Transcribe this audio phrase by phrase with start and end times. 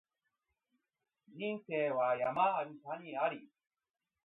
[1.29, 3.47] 人生は山あり谷あり